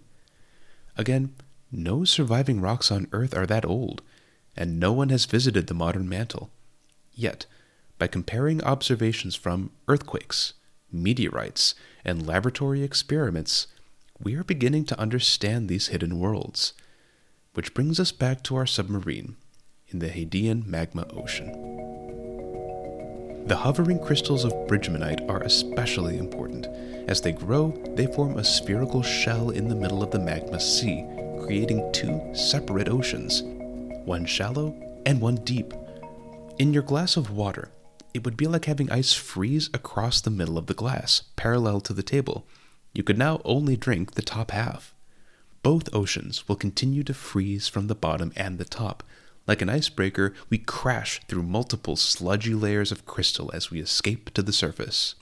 Again, 0.96 1.34
no 1.72 2.04
surviving 2.04 2.60
rocks 2.60 2.90
on 2.90 3.06
Earth 3.12 3.34
are 3.34 3.46
that 3.46 3.64
old, 3.64 4.02
and 4.60 4.78
no 4.78 4.92
one 4.92 5.08
has 5.08 5.24
visited 5.24 5.66
the 5.66 5.74
modern 5.74 6.06
mantle. 6.06 6.50
Yet, 7.14 7.46
by 7.98 8.08
comparing 8.08 8.62
observations 8.62 9.34
from 9.34 9.70
earthquakes, 9.88 10.52
meteorites, 10.92 11.74
and 12.04 12.26
laboratory 12.26 12.82
experiments, 12.82 13.68
we 14.22 14.34
are 14.34 14.44
beginning 14.44 14.84
to 14.84 15.00
understand 15.00 15.68
these 15.68 15.86
hidden 15.86 16.18
worlds. 16.18 16.74
Which 17.54 17.72
brings 17.72 17.98
us 17.98 18.12
back 18.12 18.42
to 18.44 18.56
our 18.56 18.66
submarine 18.66 19.36
in 19.88 20.00
the 20.00 20.10
Hadean 20.10 20.66
Magma 20.66 21.06
Ocean. 21.10 21.52
The 23.46 23.56
hovering 23.56 23.98
crystals 23.98 24.44
of 24.44 24.52
bridgmanite 24.68 25.26
are 25.26 25.42
especially 25.42 26.18
important. 26.18 26.66
As 27.08 27.22
they 27.22 27.32
grow, 27.32 27.70
they 27.96 28.06
form 28.06 28.36
a 28.36 28.44
spherical 28.44 29.02
shell 29.02 29.48
in 29.48 29.68
the 29.68 29.74
middle 29.74 30.02
of 30.02 30.10
the 30.10 30.18
magma 30.18 30.60
sea, 30.60 31.06
creating 31.40 31.90
two 31.92 32.20
separate 32.34 32.90
oceans, 32.90 33.42
one 34.04 34.26
shallow 34.26 34.74
and 35.06 35.20
one 35.20 35.36
deep. 35.36 35.72
In 36.58 36.72
your 36.72 36.82
glass 36.82 37.16
of 37.16 37.30
water, 37.30 37.70
it 38.12 38.24
would 38.24 38.36
be 38.36 38.46
like 38.46 38.64
having 38.64 38.90
ice 38.90 39.12
freeze 39.12 39.70
across 39.72 40.20
the 40.20 40.30
middle 40.30 40.58
of 40.58 40.66
the 40.66 40.74
glass, 40.74 41.22
parallel 41.36 41.80
to 41.82 41.92
the 41.92 42.02
table. 42.02 42.46
You 42.92 43.02
could 43.02 43.18
now 43.18 43.40
only 43.44 43.76
drink 43.76 44.12
the 44.12 44.22
top 44.22 44.50
half. 44.50 44.94
Both 45.62 45.94
oceans 45.94 46.48
will 46.48 46.56
continue 46.56 47.04
to 47.04 47.14
freeze 47.14 47.68
from 47.68 47.86
the 47.86 47.94
bottom 47.94 48.32
and 48.36 48.58
the 48.58 48.64
top. 48.64 49.02
Like 49.46 49.62
an 49.62 49.68
icebreaker, 49.68 50.34
we 50.48 50.58
crash 50.58 51.20
through 51.28 51.42
multiple 51.42 51.96
sludgy 51.96 52.54
layers 52.54 52.92
of 52.92 53.06
crystal 53.06 53.50
as 53.54 53.70
we 53.70 53.80
escape 53.80 54.32
to 54.34 54.42
the 54.42 54.52
surface. 54.52 55.14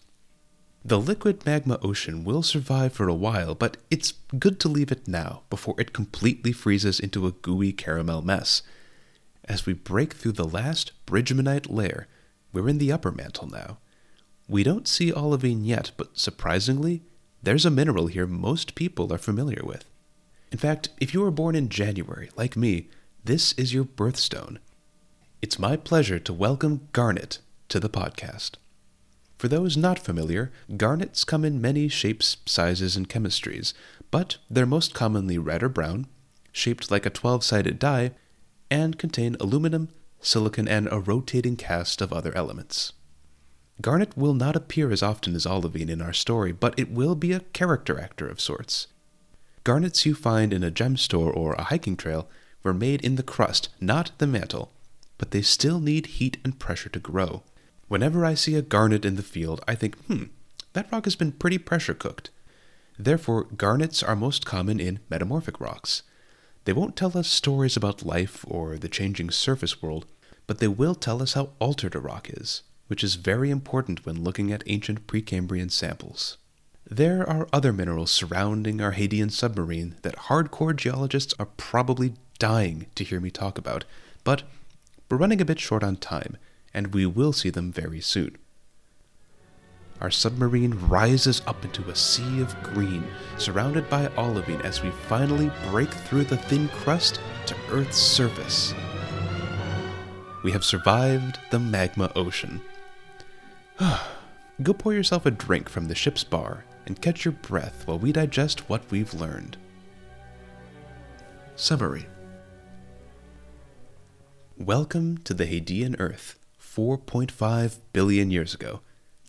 The 0.85 1.00
liquid 1.00 1.44
magma 1.44 1.78
ocean 1.82 2.25
will 2.25 2.42
survive 2.42 2.92
for 2.92 3.08
a 3.08 3.14
while, 3.14 3.54
but 3.54 3.76
it's 3.90 4.14
good 4.38 4.61
to 4.61 4.68
leave 4.68 4.92
it 4.92 5.08
now 5.08 5.42
before 5.50 5.75
it 5.78 5.92
completely 5.92 6.52
freezes 6.52 7.00
into 7.00 7.26
a 7.26 7.32
gooey 7.32 7.73
caramel 7.73 8.23
mess. 8.23 8.62
As 9.44 9.66
we 9.66 9.73
break 9.73 10.14
through 10.14 10.32
the 10.32 10.49
last 10.49 10.92
bridgmanite 11.04 11.68
layer, 11.68 12.06
we're 12.52 12.68
in 12.68 12.78
the 12.78 12.92
upper 12.92 13.11
mantle 13.11 13.49
now. 13.49 13.78
We 14.49 14.62
don't 14.62 14.88
see 14.88 15.12
olivine 15.12 15.64
yet, 15.64 15.90
but 15.97 16.16
surprisingly, 16.16 17.02
there's 17.42 17.66
a 17.66 17.70
mineral 17.70 18.06
here 18.06 18.26
most 18.26 18.75
people 18.75 19.12
are 19.12 19.18
familiar 19.18 19.62
with. 19.64 19.85
In 20.50 20.58
fact, 20.58 20.90
if 21.00 21.12
you 21.12 21.20
were 21.20 21.30
born 21.30 21.54
in 21.54 21.68
January, 21.68 22.30
like 22.37 22.56
me, 22.56 22.88
this 23.25 23.52
is 23.54 23.75
your 23.75 23.85
birthstone. 23.85 24.58
It's 25.42 25.58
my 25.58 25.76
pleasure 25.76 26.18
to 26.18 26.32
welcome 26.32 26.88
Garnet 26.92 27.40
to 27.68 27.78
the 27.78 27.90
podcast. 27.90 28.52
For 29.38 29.47
those 29.47 29.76
not 29.76 30.00
familiar, 30.00 30.50
garnets 30.76 31.25
come 31.25 31.45
in 31.45 31.61
many 31.61 31.87
shapes, 31.88 32.38
sizes, 32.45 32.97
and 32.97 33.09
chemistries, 33.09 33.73
but 34.11 34.38
they're 34.50 34.66
most 34.66 34.95
commonly 34.95 35.38
red 35.38 35.62
or 35.62 35.68
brown, 35.68 36.07
shaped 36.50 36.90
like 36.90 37.07
a 37.07 37.11
12 37.11 37.45
sided 37.45 37.78
die, 37.78 38.11
and 38.68 38.99
contain 38.99 39.37
aluminum, 39.38 39.90
silicon, 40.21 40.66
and 40.66 40.88
a 40.90 40.99
rotating 40.99 41.57
cast 41.57 42.02
of 42.02 42.12
other 42.12 42.37
elements. 42.37 42.92
Garnet 43.80 44.16
will 44.16 44.35
not 44.35 44.57
appear 44.57 44.90
as 44.90 45.04
often 45.04 45.37
as 45.37 45.47
olivine 45.47 45.88
in 45.88 46.02
our 46.02 46.12
story, 46.12 46.50
but 46.50 46.76
it 46.76 46.90
will 46.90 47.14
be 47.14 47.33
a 47.33 47.40
character 47.40 48.00
actor 48.00 48.26
of 48.26 48.40
sorts. 48.40 48.88
Garnets 49.62 50.04
you 50.04 50.16
find 50.16 50.52
in 50.52 50.64
a 50.64 50.71
gem 50.71 50.97
store 50.97 51.33
or 51.33 51.52
a 51.52 51.64
hiking 51.64 51.97
trail 51.97 52.28
were 52.64 52.75
made 52.75 53.04
in 53.04 53.14
the 53.14 53.23
crust, 53.23 53.68
not 53.80 54.11
the 54.18 54.26
mantle, 54.26 54.73
but 55.16 55.30
they 55.30 55.42
still 55.42 55.78
need 55.78 56.07
heat 56.07 56.38
and 56.45 56.59
pressure 56.59 56.88
to 56.88 56.99
grow. 56.99 57.45
Whenever 57.88 58.25
I 58.25 58.35
see 58.35 58.54
a 58.54 58.62
garnet 58.62 59.04
in 59.04 59.16
the 59.16 59.23
field, 59.23 59.64
I 59.66 59.75
think, 59.75 59.97
hmm, 60.07 60.25
that 60.75 60.90
rock 60.92 61.04
has 61.04 61.16
been 61.16 61.33
pretty 61.33 61.59
pressure 61.59 61.95
cooked. 61.95 62.30
Therefore, 62.99 63.45
garnets 63.45 64.02
are 64.02 64.16
most 64.16 64.45
common 64.45 64.78
in 64.78 65.00
metamorphic 65.09 65.61
rocks. 65.61 66.02
They 66.64 66.73
won't 66.73 66.97
tell 66.97 67.16
us 67.16 67.28
stories 67.28 67.76
about 67.76 68.04
life 68.04 68.45
or 68.47 68.76
the 68.76 68.88
changing 68.88 69.30
surface 69.30 69.80
world, 69.80 70.04
but 70.47 70.59
they 70.59 70.68
will 70.68 70.95
tell 70.95 71.23
us 71.23 71.33
how 71.33 71.50
altered 71.59 71.95
a 71.95 72.00
rock 72.00 72.28
is, 72.28 72.62
which 72.88 73.02
is 73.02 73.14
very 73.14 73.50
important 73.50 74.04
when 74.04 74.23
looking 74.23 74.52
at 74.52 74.62
ancient 74.66 75.07
Precambrian 75.07 75.71
samples. 75.71 76.37
There 76.90 77.28
are 77.28 77.49
other 77.52 77.73
minerals 77.73 78.11
surrounding 78.11 78.80
our 78.80 78.92
Hadean 78.92 79.30
submarine 79.30 79.97
that 80.02 80.16
hardcore 80.16 80.75
geologists 80.75 81.35
are 81.38 81.49
probably 81.57 82.14
dying 82.38 82.87
to 82.95 83.04
hear 83.04 83.21
me 83.21 83.30
talk 83.30 83.59
about, 83.59 83.85
but 84.25 84.42
we're 85.11 85.18
running 85.18 85.40
a 85.40 85.45
bit 85.45 85.61
short 85.61 85.83
on 85.83 85.97
time, 85.97 86.37
and 86.72 86.94
we 86.94 87.06
will 87.06 87.32
see 87.32 87.50
them 87.50 87.72
very 87.72 88.00
soon. 88.00 88.37
Our 90.00 90.10
submarine 90.10 90.78
rises 90.88 91.42
up 91.46 91.64
into 91.64 91.90
a 91.90 91.96
sea 91.96 92.40
of 92.40 92.60
green, 92.62 93.04
surrounded 93.37 93.90
by 93.90 94.08
olivine 94.16 94.60
as 94.62 94.82
we 94.82 94.90
finally 95.08 95.50
break 95.70 95.90
through 95.90 96.25
the 96.25 96.37
thin 96.37 96.68
crust 96.68 97.20
to 97.46 97.56
Earth's 97.70 97.98
surface. 97.98 98.75
We 100.44 100.52
have 100.52 100.64
survived 100.64 101.40
the 101.50 101.58
magma 101.58 102.12
ocean. 102.14 102.62
Go 104.62 104.72
pour 104.72 104.94
yourself 104.94 105.26
a 105.26 105.32
drink 105.32 105.68
from 105.68 105.88
the 105.88 105.96
ship's 105.96 106.22
bar 106.22 106.64
and 106.87 107.00
catch 107.00 107.25
your 107.25 107.32
breath 107.32 107.87
while 107.87 107.98
we 107.98 108.12
digest 108.12 108.68
what 108.68 108.88
we've 108.90 109.14
learned. 109.14 109.56
Summary 111.56 112.06
Welcome 114.56 115.18
to 115.18 115.34
the 115.34 115.44
Hadean 115.44 115.96
Earth, 115.98 116.38
4.5 116.78 117.78
billion 117.92 118.30
years 118.30 118.54
ago, 118.54 118.82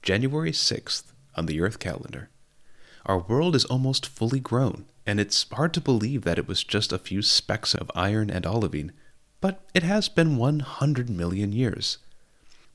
January 0.03 0.51
6th 0.51 1.06
on 1.36 1.48
the 1.48 1.60
Earth 1.62 1.79
calendar. 1.79 2.29
Our 3.08 3.18
world 3.18 3.56
is 3.56 3.65
almost 3.65 4.06
fully 4.06 4.39
grown, 4.39 4.86
and 5.03 5.20
it's 5.20 5.50
hard 5.51 5.74
to 5.74 5.82
believe 5.82 6.22
that 6.25 6.38
it 6.38 6.48
was 6.48 6.63
just 6.63 6.94
a 6.94 7.00
few 7.00 7.24
specks 7.24 7.74
of 7.74 7.89
iron 7.96 8.29
and 8.29 8.46
olivine, 8.46 8.91
but 9.41 9.68
it 9.74 9.82
has 9.82 10.10
been 10.10 10.38
100 10.38 11.10
million 11.10 11.51
years. 11.51 11.98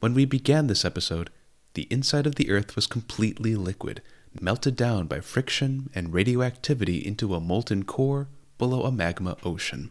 When 0.00 0.12
we 0.12 0.24
began 0.24 0.66
this 0.66 0.84
episode, 0.84 1.30
the 1.74 1.86
inside 1.88 2.26
of 2.26 2.34
the 2.34 2.50
Earth 2.50 2.74
was 2.74 2.88
completely 2.88 3.54
liquid, 3.54 4.02
melted 4.40 4.74
down 4.74 5.06
by 5.06 5.20
friction 5.20 5.88
and 5.94 6.12
radioactivity 6.12 6.96
into 6.96 7.36
a 7.36 7.40
molten 7.40 7.84
core 7.84 8.26
below 8.58 8.82
a 8.82 8.90
magma 8.90 9.36
ocean. 9.44 9.90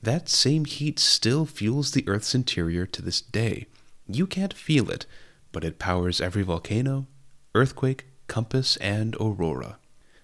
That 0.00 0.28
same 0.28 0.66
heat 0.66 1.00
still 1.00 1.46
fuels 1.46 1.90
the 1.90 2.06
Earth's 2.06 2.32
interior 2.32 2.86
to 2.86 3.02
this 3.02 3.20
day. 3.20 3.66
You 4.06 4.26
can't 4.26 4.52
feel 4.52 4.90
it, 4.90 5.06
but 5.52 5.64
it 5.64 5.78
powers 5.78 6.20
every 6.20 6.42
volcano, 6.42 7.06
earthquake, 7.54 8.06
compass, 8.26 8.76
and 8.78 9.14
aurora. 9.16 9.78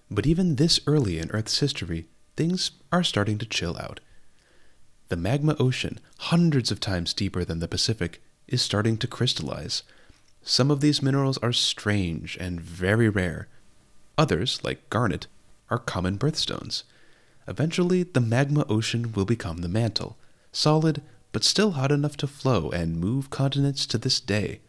But 0.09 0.27
even 0.27 0.55
this 0.55 0.79
early 0.85 1.17
in 1.19 1.31
Earth's 1.31 1.59
history, 1.59 2.07
things 2.35 2.71
are 2.91 3.03
starting 3.03 3.37
to 3.39 3.45
chill 3.45 3.77
out. 3.77 3.99
The 5.07 5.15
magma 5.15 5.55
ocean, 5.59 5.99
hundreds 6.19 6.71
of 6.71 6.79
times 6.79 7.13
deeper 7.13 7.43
than 7.43 7.59
the 7.59 7.67
Pacific, 7.67 8.21
is 8.47 8.61
starting 8.61 8.97
to 8.97 9.07
crystallize. 9.07 9.83
Some 10.43 10.69
of 10.69 10.81
these 10.81 11.01
minerals 11.01 11.37
are 11.39 11.53
strange 11.53 12.37
and 12.39 12.59
very 12.59 13.09
rare. 13.09 13.47
Others, 14.17 14.63
like 14.63 14.89
garnet, 14.89 15.27
are 15.69 15.79
common 15.79 16.17
birthstones. 16.17 16.83
Eventually, 17.47 18.03
the 18.03 18.21
magma 18.21 18.65
ocean 18.69 19.13
will 19.13 19.25
become 19.25 19.57
the 19.57 19.67
mantle, 19.67 20.17
solid 20.51 21.01
but 21.31 21.43
still 21.43 21.71
hot 21.71 21.91
enough 21.91 22.17
to 22.17 22.27
flow 22.27 22.69
and 22.71 22.99
move 22.99 23.29
continents 23.29 23.85
to 23.85 23.97
this 23.97 24.19
day. 24.19 24.59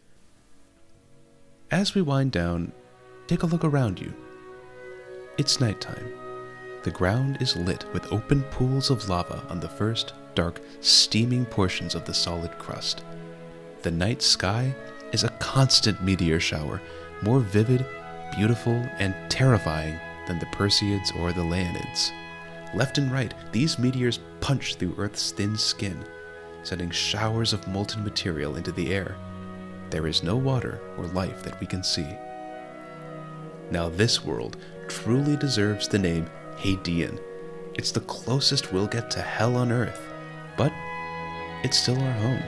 As 1.71 1.95
we 1.95 2.01
wind 2.01 2.31
down, 2.31 2.71
take 3.27 3.43
a 3.43 3.47
look 3.47 3.63
around 3.63 3.99
you. 3.99 4.13
It's 5.37 5.59
nighttime. 5.59 6.13
The 6.83 6.91
ground 6.91 7.37
is 7.41 7.55
lit 7.55 7.85
with 7.93 8.11
open 8.11 8.43
pools 8.43 8.89
of 8.89 9.07
lava 9.09 9.43
on 9.49 9.59
the 9.59 9.69
first, 9.69 10.13
dark, 10.35 10.61
steaming 10.81 11.45
portions 11.45 11.95
of 11.95 12.05
the 12.05 12.13
solid 12.13 12.51
crust. 12.59 13.03
The 13.81 13.91
night 13.91 14.21
sky 14.21 14.75
is 15.11 15.23
a 15.23 15.29
constant 15.39 16.03
meteor 16.03 16.39
shower, 16.39 16.81
more 17.21 17.39
vivid, 17.39 17.85
beautiful, 18.35 18.75
and 18.99 19.15
terrifying 19.29 19.99
than 20.27 20.39
the 20.39 20.45
Perseids 20.47 21.15
or 21.19 21.31
the 21.31 21.41
Leonids. 21.41 22.11
Left 22.73 22.97
and 22.97 23.11
right, 23.11 23.33
these 23.51 23.79
meteors 23.79 24.19
punch 24.41 24.75
through 24.75 24.95
Earth's 24.97 25.31
thin 25.31 25.57
skin, 25.57 26.03
sending 26.63 26.89
showers 26.89 27.53
of 27.53 27.67
molten 27.67 28.03
material 28.03 28.55
into 28.55 28.71
the 28.71 28.93
air. 28.93 29.15
There 29.89 30.07
is 30.07 30.23
no 30.23 30.35
water 30.35 30.81
or 30.97 31.05
life 31.07 31.43
that 31.43 31.59
we 31.59 31.67
can 31.67 31.83
see. 31.83 32.07
Now, 33.69 33.89
this 33.89 34.23
world 34.23 34.57
truly 34.87 35.37
deserves 35.37 35.87
the 35.87 35.99
name 35.99 36.29
Hadean. 36.57 37.19
It's 37.75 37.91
the 37.91 38.01
closest 38.01 38.71
we'll 38.71 38.87
get 38.87 39.09
to 39.11 39.21
hell 39.21 39.55
on 39.55 39.71
Earth, 39.71 40.01
but 40.57 40.71
it's 41.63 41.77
still 41.77 41.99
our 42.01 42.11
home. 42.13 42.43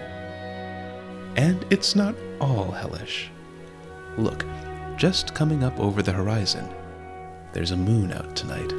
And 1.36 1.66
it's 1.70 1.96
not 1.96 2.16
all 2.40 2.72
hellish. 2.72 3.30
Look, 4.18 4.46
just 4.98 5.34
coming 5.34 5.64
up 5.64 5.80
over 5.80 6.02
the 6.02 6.12
horizon, 6.12 6.70
there's 7.54 7.72
a 7.72 7.78
moon 7.78 8.12
out 8.12 8.36
tonight. 8.36 8.72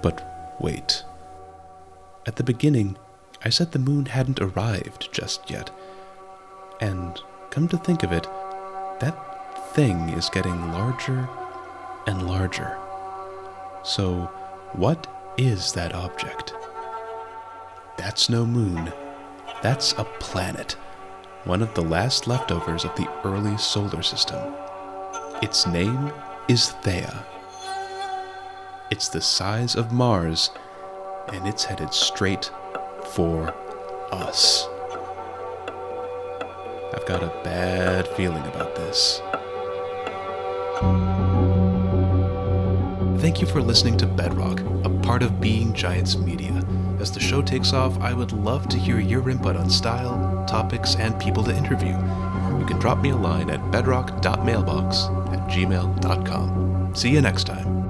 But 0.00 0.56
wait. 0.60 1.04
At 2.24 2.36
the 2.36 2.44
beginning, 2.44 2.96
I 3.44 3.50
said 3.50 3.72
the 3.72 3.78
moon 3.80 4.06
hadn't 4.06 4.40
arrived 4.40 5.12
just 5.12 5.50
yet. 5.50 5.70
And 6.80 7.18
come 7.50 7.66
to 7.68 7.76
think 7.76 8.04
of 8.04 8.12
it, 8.12 8.24
that 9.00 9.74
thing 9.74 10.10
is 10.10 10.28
getting 10.28 10.72
larger 10.72 11.28
and 12.06 12.28
larger. 12.28 12.78
So, 13.82 14.30
what 14.74 15.06
is 15.36 15.72
that 15.72 15.94
object? 15.94 16.54
That's 17.98 18.28
no 18.30 18.46
moon. 18.46 18.92
That's 19.60 19.92
a 19.92 20.04
planet, 20.20 20.72
one 21.44 21.62
of 21.62 21.74
the 21.74 21.82
last 21.82 22.28
leftovers 22.28 22.84
of 22.84 22.94
the 22.94 23.10
early 23.24 23.56
solar 23.58 24.02
system. 24.02 24.54
Its 25.42 25.66
name 25.66 26.12
is 26.48 26.74
Theia. 26.82 27.24
It's 28.90 29.08
the 29.08 29.20
size 29.20 29.74
of 29.74 29.92
Mars, 29.92 30.50
and 31.28 31.46
it's 31.46 31.64
headed 31.64 31.92
straight 31.92 32.50
for 33.10 33.54
us. 34.12 34.68
I've 36.94 37.06
got 37.06 37.22
a 37.22 37.32
bad 37.42 38.06
feeling 38.08 38.44
about 38.46 38.74
this. 38.76 39.20
Thank 43.20 43.40
you 43.40 43.46
for 43.46 43.62
listening 43.62 43.96
to 43.98 44.06
Bedrock, 44.06 44.60
a 44.84 44.90
part 45.02 45.22
of 45.22 45.40
Being 45.40 45.72
Giants 45.72 46.16
Media. 46.16 46.64
As 47.00 47.10
the 47.10 47.20
show 47.20 47.40
takes 47.40 47.72
off, 47.72 47.98
I 48.00 48.12
would 48.12 48.32
love 48.32 48.68
to 48.68 48.78
hear 48.78 48.98
your 49.00 49.28
input 49.30 49.56
on 49.56 49.70
style, 49.70 50.44
topics, 50.46 50.96
and 50.96 51.18
people 51.20 51.42
to 51.44 51.56
interview. 51.56 51.96
You 52.58 52.66
can 52.66 52.78
drop 52.78 52.98
me 52.98 53.10
a 53.10 53.16
line 53.16 53.48
at 53.50 53.70
bedrock.mailbox 53.70 55.04
at 55.32 55.48
gmail.com. 55.48 56.94
See 56.94 57.10
you 57.10 57.20
next 57.20 57.44
time. 57.44 57.81